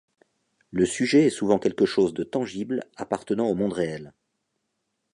[0.71, 4.15] Le sujet est souvent quelque chose de tangible appartenant au monde réel.